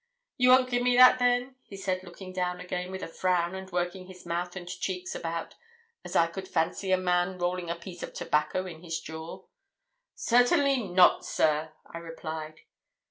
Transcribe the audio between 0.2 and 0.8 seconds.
'You won't